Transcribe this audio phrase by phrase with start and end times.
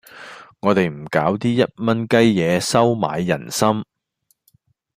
[0.61, 3.83] 我哋唔搞啲一蚊雞嘢收買人心